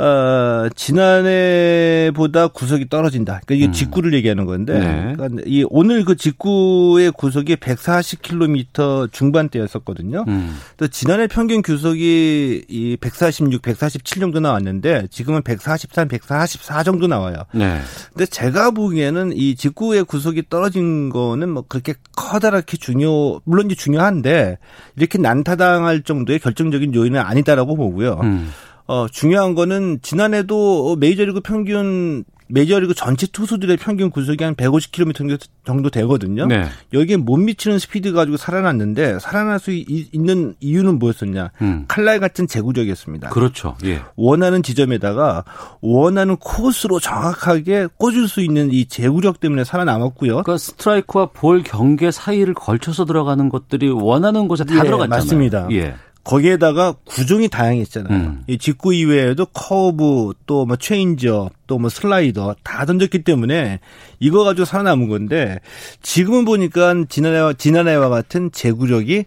[0.01, 3.41] 어, 지난해보다 구속이 떨어진다.
[3.45, 3.73] 그러니까 이게 음.
[3.73, 5.13] 직구를 얘기하는 건데, 네.
[5.15, 10.25] 그러니까 이 오늘 그 직구의 구속이 140km 중반대였었거든요.
[10.27, 10.57] 음.
[10.79, 17.37] 또 지난해 평균 구속이 이 146, 147 정도 나왔는데 지금은 143, 144 정도 나와요.
[17.53, 17.81] 네.
[18.15, 24.57] 근데 제가 보기에는 이 직구의 구속이 떨어진 거는 뭐 그렇게 커다랗게 중요, 물론 이제 중요한데
[24.97, 28.21] 이렇게 난타당할 정도의 결정적인 요인은 아니다라고 보고요.
[28.23, 28.51] 음.
[28.91, 36.47] 어, 중요한 거는 지난해도 메이저리그 평균 메이저리그 전체 투수들의 평균 구속이 한 150km 정도 되거든요.
[36.47, 36.67] 네.
[36.93, 41.53] 여기에 못 미치는 스피드 가지고 살아났는데 살아날 수 있는 이유는 뭐였었냐?
[41.63, 41.85] 음.
[41.87, 43.29] 칼날 같은 제구력이었습니다.
[43.29, 43.77] 그렇죠.
[43.85, 44.01] 예.
[44.17, 45.45] 원하는 지점에다가
[45.81, 50.43] 원하는 코스로 정확하게 꽂을 수 있는 이 제구력 때문에 살아남았고요.
[50.43, 55.09] 그러니까 스트라이크와 볼 경계 사이를 걸쳐서 들어가는 것들이 원하는 곳에 다 예, 들어갔잖아요.
[55.09, 55.69] 맞습니다.
[55.71, 55.95] 예.
[56.25, 58.15] 거기에다가 구종이 다양했잖아요.
[58.15, 58.45] 음.
[58.47, 63.81] 이 직구 이외에도 커브 또 뭐 체인지업 또 뭐 슬라이더 다 던졌기 때문에
[64.19, 65.61] 이거 가지고 살아남은 건데
[66.03, 69.25] 지금은 보니까 지난해와 지난해와 같은 제구력이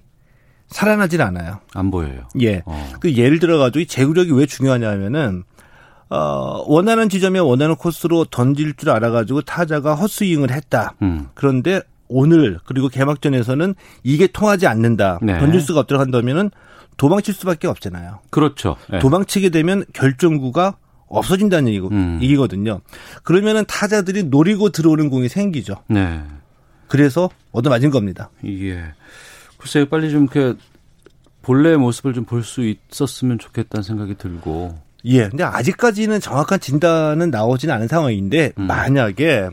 [0.70, 1.60] 살아나질 않아요.
[1.74, 2.28] 안 보여요.
[2.42, 2.62] 예.
[2.66, 2.90] 어.
[3.00, 5.44] 그 예를 들어 가지고 이 제구력이 왜 중요하냐면은
[6.10, 10.94] 어, 원하는 지점에 원하는 코스로 던질 줄 알아가지고 타자가 헛스윙을 했다.
[11.02, 11.28] 음.
[11.34, 15.20] 그런데 오늘 그리고 개막전에서는 이게 통하지 않는다.
[15.24, 15.40] 네.
[15.40, 16.52] 던질 수가 없도록 한다면은
[16.98, 18.20] 도망칠 수밖에 없잖아요.
[18.30, 18.76] 그렇죠.
[18.90, 19.00] 네.
[19.00, 20.78] 도망치게 되면 결정구가
[21.08, 22.20] 없어진다는 얘기고, 음.
[22.22, 22.82] 얘기거든요.
[23.24, 25.76] 그러면은 타자들이 노리고 들어오는 공이 생기죠.
[25.88, 26.22] 네.
[26.88, 28.30] 그래서 얻어맞은 겁니다.
[28.46, 28.94] 예.
[29.58, 30.58] 글쎄요, 빨리 좀그
[31.44, 34.78] 본래의 모습을 좀 볼 수 있었으면 좋겠다는 생각이 들고.
[35.06, 35.28] 예.
[35.30, 38.68] 근데 아직까지는 정확한 진단은 나오지는 않은 상황인데 음.
[38.68, 39.50] 만약에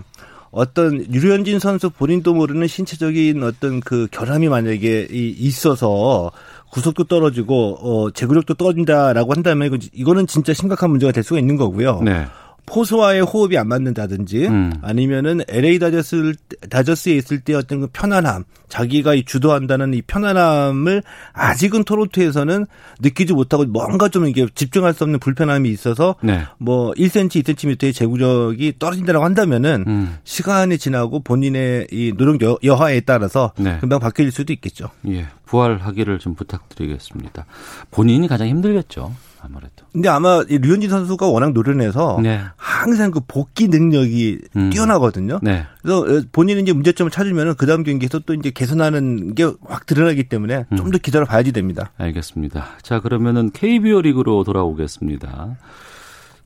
[0.50, 6.30] 어떤 유현진 선수 본인도 모르는 신체적인 어떤 그 결함이 만약에 있어서
[6.70, 12.00] 구속도 떨어지고 어 제구력도 떨어진다라고 한다면 이거는 진짜 심각한 문제가 될 수가 있는 거고요.
[12.02, 12.26] 네.
[12.70, 14.72] 포수와의 호흡이 안 맞는다든지 음.
[14.80, 16.34] 아니면은 LA 다저스
[16.70, 21.02] 다저스에 있을 때 어떤 그 편안함, 자기가 이 주도한다는 이 편안함을
[21.32, 22.66] 아직은 토론토에서는
[23.00, 26.44] 느끼지 못하고 뭔가 좀 이게 집중할 수 없는 불편함이 있어서 네.
[26.58, 30.16] 뭐 1cm, 2cm의 제구력이 떨어진다라고 한다면은 음.
[30.22, 33.78] 시간이 지나고 본인의 이 노력 여하에 따라서 네.
[33.80, 34.90] 금방 바뀔 수도 있겠죠.
[35.08, 35.26] 예.
[35.46, 37.46] 부활하기를 좀 부탁드리겠습니다.
[37.90, 39.12] 본인이 가장 힘들겠죠.
[39.42, 39.86] 아무래도.
[39.92, 42.40] 근데 아마 류현진 선수가 워낙 노련해서 네.
[42.56, 44.70] 항상 그 복귀 능력이 음.
[44.70, 45.38] 뛰어나거든요.
[45.42, 45.64] 네.
[45.82, 50.24] 그래서 어, 본인이 이제 문제점을 찾으면 그 다음 경기에서 또 이제 개선하는 게 확 드러나기
[50.24, 50.76] 때문에 음.
[50.76, 51.92] 좀더 기다려 봐야지 됩니다.
[51.98, 52.66] 알겠습니다.
[52.82, 55.56] 자 그러면은 KBO 리그로 돌아오겠습니다.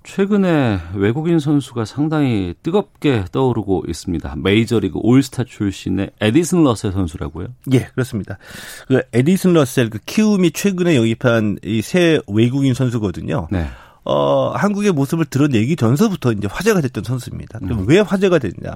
[0.05, 4.35] 최근에 외국인 선수가 상당히 뜨겁게 떠오르고 있습니다.
[4.37, 7.49] 메이저리그 올스타 출신의 에디슨 러셀 선수라고요?
[7.73, 8.39] 예, 그렇습니다.
[8.87, 13.49] 그 에디슨 러셀 그 키움이 최근에 영입한 이 새 외국인 선수거든요.
[13.51, 13.67] 네.
[14.05, 17.59] 어, 한국의 모습을 드러내기 전서부터 이제 화제가 됐던 선수입니다.
[17.61, 17.85] 그럼 음.
[17.89, 18.75] 왜 화제가 됐냐?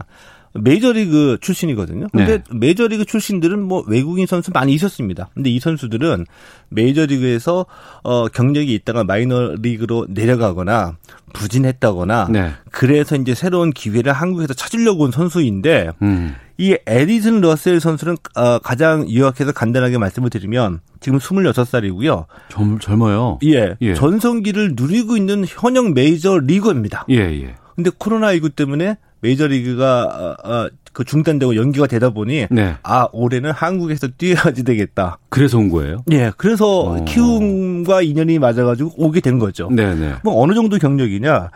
[0.55, 2.07] 메이저리그 출신이거든요.
[2.13, 2.45] 근데 네.
[2.53, 5.29] 메이저리그 출신들은 뭐 외국인 선수 많이 있었습니다.
[5.35, 6.27] 근데 이 선수들은
[6.71, 7.67] 메이저리그에서
[8.03, 10.97] 어 경력이 있다가 마이너리그로 내려가거나
[11.33, 12.53] 부진했다거나 네.
[12.71, 16.35] 그래서 이제 새로운 기회를 한국에서 찾으려고 온 선수인데 음.
[16.57, 22.27] 이 에디슨 러셀 선수는 어 가장 요약해서 간단하게 말씀을 드리면 지금 26살이고요.
[22.49, 23.39] 젊, 젊어요.
[23.45, 23.95] 예, 예.
[23.95, 27.05] 전성기를 누리고 있는 현역 메이저리거입니다.
[27.11, 27.55] 예, 예.
[27.77, 32.77] 근데 코로나19 때문에 메이저리그가 어, 어, 그 중단되고 연기가 되다 보니 네.
[32.83, 35.19] 아 올해는 한국에서 뛰어야지 되겠다.
[35.29, 36.03] 그래서 온 거예요?
[36.11, 37.05] 예, 그래서 어.
[37.05, 39.69] 키움과 인연이 맞아가지고 오게 된 거죠.
[39.71, 40.15] 네, 네.
[40.25, 41.51] 뭐 어느 정도 경력이냐?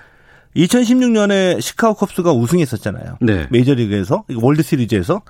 [0.57, 3.17] 2016년에 시카고 컵스가 우승했었잖아요.
[3.21, 3.47] 네.
[3.51, 5.23] 메이저리그에서 월드 시리즈에서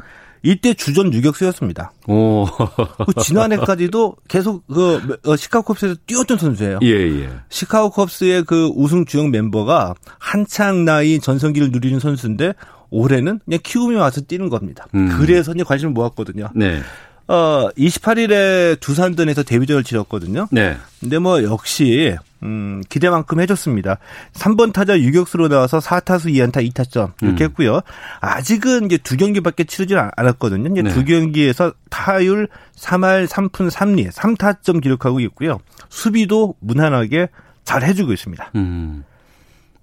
[0.43, 1.93] 이때 주전 유격수였습니다.
[2.09, 2.47] 오.
[2.47, 6.81] 그 지난해까지도 계속 그 어, 시카고 컵스에서 뛰었던 선수예요.
[6.83, 7.31] 예, 예.
[7.49, 12.55] 시카고 컵스의 그 우승 주역 멤버가 한창 나이 전성기를 누리는 선수인데
[12.91, 14.87] 올해는 그냥 키움에 와서 뛰는 겁니다.
[14.95, 15.17] 음.
[15.17, 16.51] 그래서 이제 관심을 모았거든요.
[16.55, 16.81] 네.
[17.29, 20.49] 어, 28일에 두산전에서 데뷔전을 치렀거든요.
[20.51, 20.77] 네.
[21.01, 23.99] 근데 뭐 역시 음, 기대만큼 해줬습니다.
[24.33, 27.49] 3번 타자 유격수로 나와서 4타수 2안타 2타점 이렇게 음.
[27.49, 27.81] 했고요.
[28.21, 30.71] 아직은 이제 두 경기밖에 치르지 않았거든요.
[30.73, 30.91] 이제 네.
[30.91, 35.59] 두 경기에서 타율 3할 3푼 3리 3타점 기록하고 있고요.
[35.89, 37.29] 수비도 무난하게
[37.65, 38.51] 잘 해주고 있습니다.
[38.57, 39.05] 음.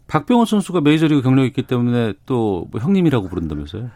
[0.08, 3.90] 박병호 선수가 메이저리그 경력이 있기 때문에 또 뭐 형님이라고 부른다면서요?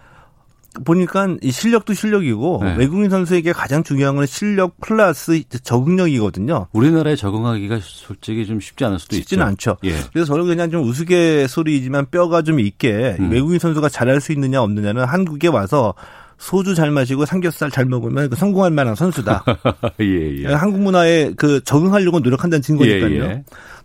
[0.86, 2.76] 보니까 이 실력도 실력이고 네.
[2.78, 6.68] 외국인 선수에게 가장 중요한 건 실력 플러스 적응력이거든요.
[6.74, 9.72] 우리나라에 적응하기가 솔직히 좀 쉽지 않을 수도 쉽지는 있죠.
[9.72, 9.78] 않죠.
[9.86, 9.96] 예.
[10.12, 13.32] 그래서 저는 그냥 좀 우스갯소리이지만 뼈가 좀 있게 음.
[13.32, 15.94] 외국인 선수가 잘할 수 있느냐 없느냐는 한국에 와서
[16.38, 19.46] 소주 잘 마시고 삼겹살 잘 먹으면 그 성공할 만한 선수다.
[20.02, 20.48] 예, 예.
[20.48, 23.24] 한국 문화에 그 적응하려고 노력한다는 증거니까요.
[23.24, 23.44] 예,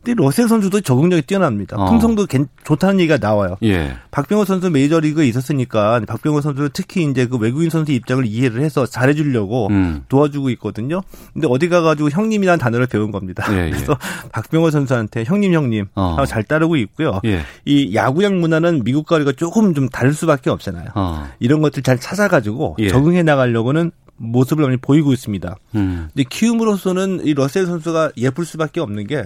[0.09, 0.15] 예.
[0.15, 1.77] 근데 러셀 선수도 적응력이 뛰어납니다.
[1.77, 1.91] 어.
[1.91, 2.27] 품성도
[2.65, 3.57] 좋다는 얘기가 나와요.
[3.63, 3.97] 예.
[4.11, 9.69] 박병호 선수 메이저리그에 있었으니까 박병호 선수는 특히 이제 그 외국인 선수 입장을 이해를 해서 잘해주려고
[9.69, 10.05] 음.
[10.09, 11.03] 도와주고 있거든요.
[11.33, 13.45] 근데 어디 가가지고 형님이라는 단어를 배운 겁니다.
[13.53, 13.71] 예, 예.
[13.71, 13.97] 그래서
[14.33, 16.25] 박병호 선수한테 형님 형님 어.
[16.27, 17.21] 잘 따르고 있고요.
[17.25, 17.41] 예.
[17.65, 20.89] 이 야구장 문화는 미국과 우리가 조금 좀 다를 수밖에 없잖아요.
[20.95, 21.29] 어.
[21.39, 22.89] 이런 것들 잘 찾아가지고 예.
[22.89, 25.57] 적응해 나가려고는 모습을 많이 보이고 있습니다.
[25.77, 26.09] 음.
[26.13, 29.25] 근데 키움으로서는 이 러셀 선수가 예쁠 수밖에 없는 게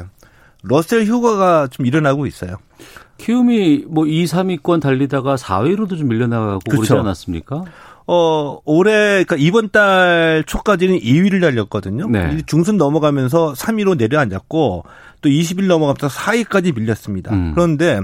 [0.63, 2.57] 러셀 효과가 좀 일어나고 있어요.
[3.19, 6.83] 키움이 뭐 2, 3위권 달리다가 4위로도 좀 밀려나가고 그렇죠.
[6.83, 7.65] 그러지 않았습니까?
[8.07, 8.93] 어, 올해,
[9.25, 12.09] 그러니까 이번 달 초까지는 2위를 달렸거든요.
[12.09, 12.39] 네.
[12.47, 14.85] 중순 넘어가면서 3위로 내려앉았고,
[15.21, 17.33] 또 20일 넘어가면서 4위까지 밀렸습니다.
[17.33, 17.53] 음.
[17.55, 18.01] 그런데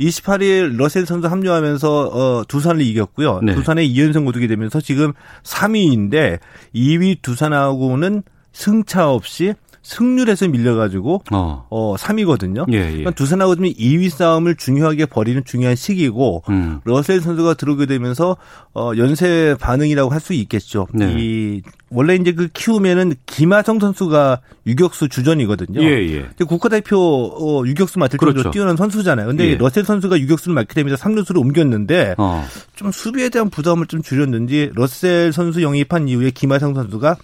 [0.00, 3.40] 28일 러셀 선수 합류하면서, 어, 두산을 이겼고요.
[3.42, 3.54] 네.
[3.54, 6.38] 두산에 2연승 거두게 되면서 지금 3위인데,
[6.74, 8.22] 2위 두산하고는
[8.52, 12.72] 승차 없이 승률에서 밀려가지고 어, 어 3위거든요.
[12.72, 12.86] 예, 예.
[12.86, 16.80] 그러니까 두산하고 좀 2위 싸움을 중요하게 벌이는 중요한 시기고 음.
[16.84, 18.36] 러셀 선수가 들어오게 되면서
[18.74, 20.86] 어 연쇄 반응이라고 할 수 있겠죠.
[20.94, 21.14] 네.
[21.18, 25.82] 이 원래 이제 그 키우면은 김하성 선수가 유격수 주전이거든요.
[25.82, 26.28] 예, 예.
[26.46, 28.50] 국가대표 어, 유격수 맡을 정도로 그렇죠.
[28.50, 29.26] 뛰어난 선수잖아요.
[29.26, 29.56] 근데 예.
[29.56, 32.46] 러셀 선수가 유격수를 맡게 되면서 3루수로 옮겼는데 어.
[32.76, 37.16] 좀 수비에 대한 부담을 좀 줄였는지 러셀 선수 영입한 이후에 김하성 선수가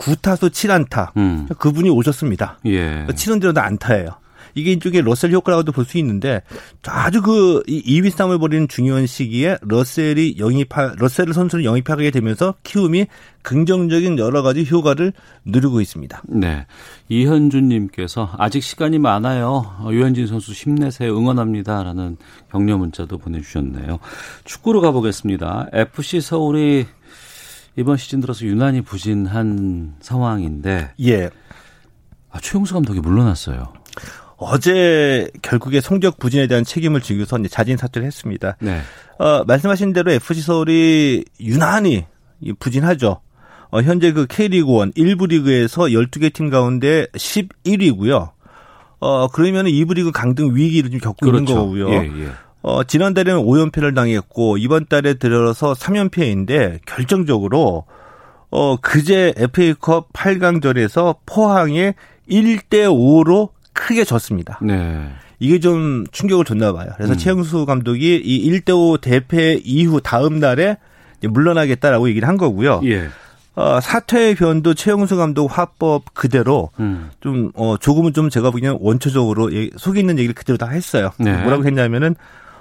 [0.00, 1.16] 9타수 7안타.
[1.18, 1.46] 음.
[1.58, 2.58] 그분이 오셨습니다.
[2.66, 3.06] 예.
[3.06, 4.08] 7은 대로 안타예요.
[4.56, 6.42] 이게 이쪽에 러셀 효과라고도 볼 수 있는데
[6.88, 13.06] 아주 그 2위 싸움을 벌이는 중요한 시기에 러셀이 영입하 러셀 선수를 영입하게 되면서 키움이
[13.42, 15.12] 긍정적인 여러 가지 효과를
[15.44, 16.22] 누리고 있습니다.
[16.28, 16.66] 네.
[17.08, 19.86] 이현준 님께서 아직 시간이 많아요.
[19.88, 21.16] 유현진 선수 힘내세요.
[21.16, 22.16] 응원합니다라는
[22.50, 24.00] 격려 문자도 보내 주셨네요.
[24.44, 25.68] 축구로 가 보겠습니다.
[25.72, 26.86] FC 서울이
[27.76, 31.30] 이번 시즌 들어서 유난히 부진한 상황인데 예.
[32.30, 33.72] 아, 최용수 감독이 물러났어요.
[34.36, 38.56] 어제 결국에 성적 부진에 대한 책임을 지고서 이제 자진 사퇴를 했습니다.
[38.60, 38.80] 네.
[39.18, 42.06] 어, 말씀하신 대로 FC 서울이 유난히
[42.58, 43.20] 부진하죠.
[43.70, 48.30] 어, 현재 그 K리그 1 1부 리그에서 12개 팀 가운데 11위고요.
[49.00, 51.38] 어, 그러면 2부 리그 강등 위기를 좀 겪고 그렇죠.
[51.38, 51.90] 있는 거고요.
[51.90, 52.30] 예, 예.
[52.62, 57.84] 어, 지난달에는 5연패를 당했고 이번 달에 들어서 3연패인데 결정적으로
[58.50, 61.94] 어, 그제 FA컵 8강전에서 포항에
[62.28, 64.58] 1대 5로 크게 졌습니다.
[64.62, 65.08] 네.
[65.38, 66.90] 이게 좀 충격을 줬나 봐요.
[66.96, 67.18] 그래서 음.
[67.18, 70.76] 최영수 감독이 이 1대 5 대패 이후 다음 날에
[71.22, 72.82] 물러나겠다라고 얘기를 한 거고요.
[72.84, 73.08] 예.
[73.54, 77.10] 어, 사퇴의 변도 최영수 감독 화법 그대로 음.
[77.20, 81.10] 좀, 어, 조금은 좀 제가 보기에는 원초적으로 속에 있는 얘기를 그대로 다 했어요.
[81.18, 81.36] 네.
[81.42, 82.14] 뭐라고 했냐면은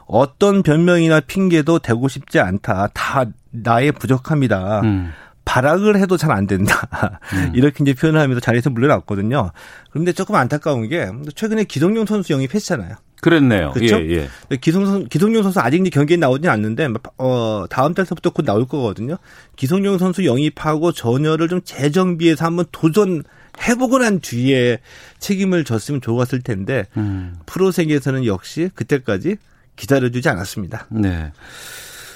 [0.09, 2.89] 어떤 변명이나 핑계도 대고 싶지 않다.
[2.93, 4.81] 다 나의 부족합니다.
[4.81, 5.11] 음.
[5.45, 6.89] 발악을 해도 잘 안 된다.
[7.33, 7.51] 음.
[7.55, 9.51] 이렇게 이제 표현을 하면서 자리에서 물러났거든요.
[9.91, 12.95] 그런데 조금 안타까운 게 최근에 기성용 선수 영입했잖아요.
[13.21, 13.71] 그랬네요.
[13.71, 13.99] 그렇죠?
[14.01, 14.57] 예, 예.
[14.57, 19.17] 기성 기성용 선수 아직 이제 경기에 나오지 않는데 어 다음 달부터 곧 나올 거거든요.
[19.57, 23.23] 기성용 선수 영입하고 전열을 좀 재정비해서 한번 도전
[23.67, 24.79] 해보고 난 뒤에
[25.17, 27.35] 책임을 졌으면 좋았을 텐데 음.
[27.45, 29.37] 프로 세계에서는 역시 그때까지
[29.79, 30.87] 기다려주지 않았습니다.
[30.89, 31.31] 네.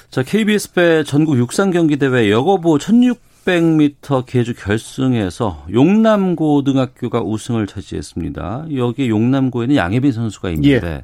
[0.10, 8.67] 자, KBS 배 전국 육상 경기 대회 여고부 1600m 계주 결승에서 용남고등학교가 우승을 차지했습니다.
[8.76, 11.04] 여기 용남고에는 양혜빈 선수가 있는데 예.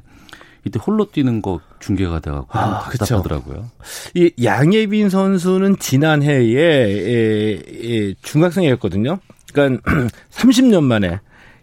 [0.66, 3.70] 이때 홀로 뛰는 거 중계가 돼갖고 아, 답답하더라고요.
[4.14, 9.18] 이 양예빈 선수는 지난해에 에, 에, 중학생이었거든요.
[9.52, 9.82] 그러니까
[10.30, 11.20] 30년 만에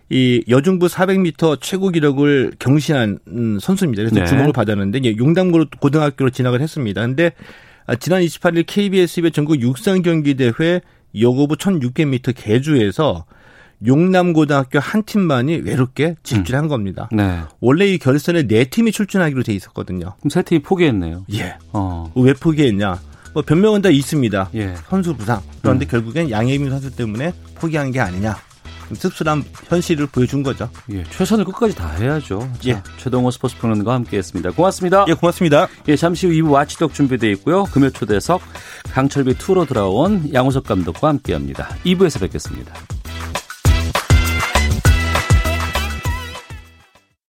[0.09, 4.03] 이 여중부 400m 최고 기록을 경신한 음, 선수입니다.
[4.03, 4.25] 그래서 네.
[4.25, 7.01] 주목을 받았는데 이제 용담고 고등학교로 진학을 했습니다.
[7.01, 7.31] 근데
[7.85, 10.81] 아, 지난 28일 KBS 입의 전국 육상 경기 대회
[11.19, 13.25] 여고부 1600m 개주에서
[13.85, 16.69] 용남고등학교 한 팀만이 외롭게 집질한 음.
[16.69, 17.09] 겁니다.
[17.11, 17.41] 네.
[17.59, 20.15] 원래 이 결선에 네 팀이 출전하기로 돼 있었거든요.
[20.19, 21.25] 그럼 세 팀이 포기했네요.
[21.33, 21.55] 예.
[21.73, 22.11] 어.
[22.15, 22.99] 왜 포기했냐?
[23.33, 24.49] 뭐 변명은 다 있습니다.
[24.55, 24.73] 예.
[24.89, 25.41] 선수 부상.
[25.61, 25.87] 그런데 음.
[25.87, 28.35] 결국엔 양혜민 선수 때문에 포기한 게 아니냐.
[28.95, 30.69] 씁쓸한 현실을 보여준 거죠.
[30.91, 32.39] 예, 최선을 끝까지 다 해야죠.
[32.39, 32.83] 자, 예.
[32.97, 34.51] 최동호 스포츠 평론가 함께했습니다.
[34.51, 35.05] 고맙습니다.
[35.07, 35.67] 예, 고맙습니다.
[35.87, 37.63] 예, 잠시 후 2부 와치독 준비되어 있고요.
[37.65, 38.41] 금요 초대석
[38.91, 41.69] 강철비 투로 돌아온 양호석 감독과 함께합니다.
[41.85, 42.73] 2부에서 뵙겠습니다.